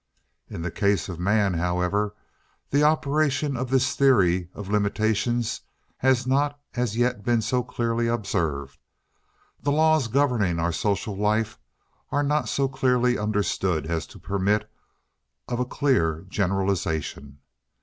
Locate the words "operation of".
2.81-3.69